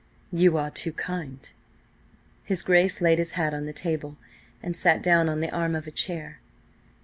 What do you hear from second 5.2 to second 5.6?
on the